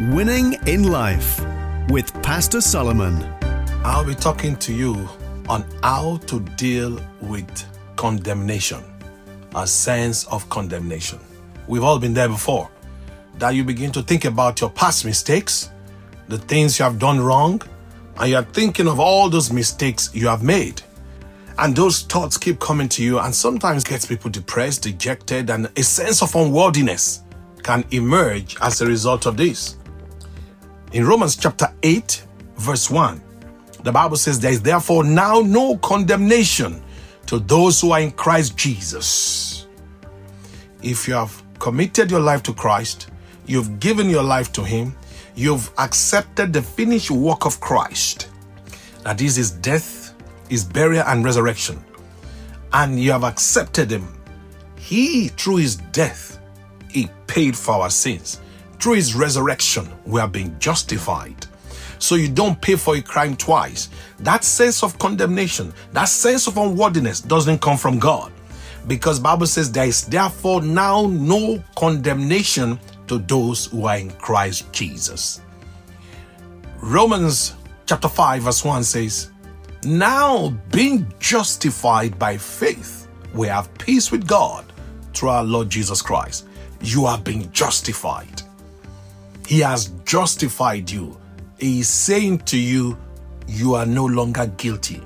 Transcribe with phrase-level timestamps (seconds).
[0.00, 1.44] Winning in Life
[1.88, 3.20] with Pastor Solomon.
[3.84, 5.08] I'll be talking to you
[5.48, 7.64] on how to deal with
[7.96, 8.80] condemnation,
[9.56, 11.18] a sense of condemnation.
[11.66, 12.70] We've all been there before.
[13.38, 15.68] That you begin to think about your past mistakes,
[16.28, 17.60] the things you have done wrong,
[18.18, 20.80] and you're thinking of all those mistakes you have made.
[21.58, 25.82] And those thoughts keep coming to you and sometimes gets people depressed, dejected, and a
[25.82, 27.22] sense of unworthiness
[27.64, 29.74] can emerge as a result of this.
[30.90, 32.24] In Romans chapter 8,
[32.56, 33.20] verse 1,
[33.82, 36.82] the Bible says, There is therefore now no condemnation
[37.26, 39.66] to those who are in Christ Jesus.
[40.82, 43.10] If you have committed your life to Christ,
[43.44, 44.96] you've given your life to Him,
[45.34, 48.28] you've accepted the finished work of Christ,
[49.02, 50.14] that is His death,
[50.48, 51.84] His burial, and resurrection,
[52.72, 54.08] and you have accepted Him,
[54.78, 56.40] He, through His death,
[56.90, 58.40] He paid for our sins.
[58.80, 61.46] Through his resurrection, we are being justified.
[61.98, 63.88] So you don't pay for a crime twice.
[64.20, 68.32] That sense of condemnation, that sense of unworthiness doesn't come from God.
[68.86, 74.72] Because Bible says there is therefore now no condemnation to those who are in Christ
[74.72, 75.40] Jesus.
[76.80, 77.54] Romans
[77.86, 79.30] chapter 5 verse 1 says,
[79.84, 84.64] Now being justified by faith, we have peace with God
[85.12, 86.46] through our Lord Jesus Christ.
[86.80, 88.42] You are being justified.
[89.48, 91.18] He has justified you.
[91.58, 92.98] He is saying to you,
[93.46, 95.00] you are no longer guilty.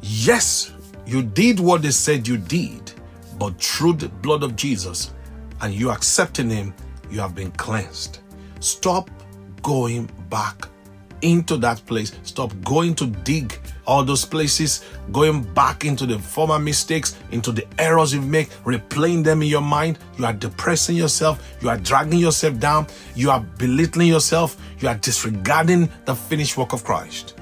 [0.00, 0.72] Yes,
[1.04, 2.92] you did what they said you did,
[3.38, 5.12] but through the blood of Jesus
[5.60, 6.72] and you accepting Him,
[7.10, 8.20] you have been cleansed.
[8.60, 9.10] Stop
[9.60, 10.66] going back
[11.20, 12.12] into that place.
[12.22, 13.52] Stop going to dig
[13.86, 19.24] all those places, going back into the former mistakes, into the errors you've made, replaying
[19.24, 19.98] them in your mind.
[20.18, 21.42] You are depressing yourself.
[21.60, 22.86] You are dragging yourself down.
[23.14, 24.56] You are belittling yourself.
[24.80, 27.34] You are disregarding the finished work of Christ.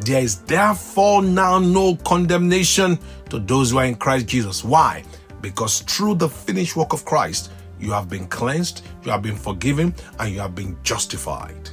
[0.00, 2.98] There is therefore now no condemnation
[3.30, 4.62] to those who are in Christ Jesus.
[4.62, 5.04] Why?
[5.40, 7.50] Because through the finished work of Christ,
[7.80, 11.70] you have been cleansed, you have been forgiven, and you have been justified.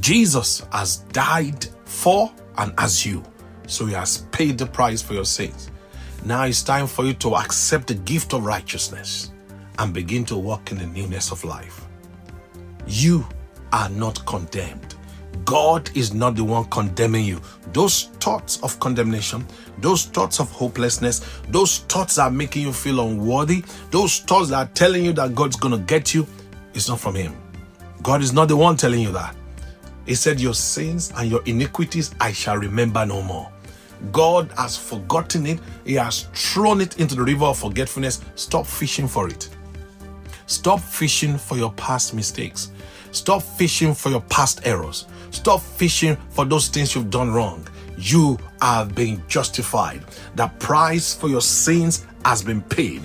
[0.00, 3.22] Jesus has died for and as you,
[3.66, 5.70] so he has paid the price for your sins.
[6.24, 9.32] Now it's time for you to accept the gift of righteousness
[9.78, 11.86] and begin to walk in the newness of life.
[12.86, 13.26] You
[13.72, 14.94] are not condemned.
[15.44, 17.40] God is not the one condemning you.
[17.72, 19.46] Those thoughts of condemnation,
[19.78, 24.56] those thoughts of hopelessness, those thoughts that are making you feel unworthy, those thoughts that
[24.56, 26.26] are telling you that God's going to get you,
[26.74, 27.34] it's not from Him.
[28.02, 29.34] God is not the one telling you that.
[30.06, 33.50] He said, Your sins and your iniquities I shall remember no more.
[34.10, 38.20] God has forgotten it, He has thrown it into the river of forgetfulness.
[38.34, 39.48] Stop fishing for it.
[40.46, 42.72] Stop fishing for your past mistakes.
[43.12, 45.06] Stop fishing for your past errors.
[45.30, 47.66] Stop fishing for those things you've done wrong.
[47.96, 50.02] You have been justified.
[50.34, 53.02] The price for your sins has been paid.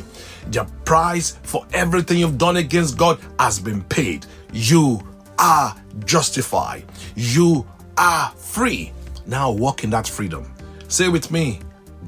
[0.52, 4.25] The price for everything you've done against God has been paid.
[4.52, 5.02] You
[5.39, 5.75] are
[6.05, 6.85] justified.
[7.15, 7.65] You
[7.97, 8.91] are free.
[9.25, 10.53] Now walk in that freedom.
[10.87, 11.59] Say with me,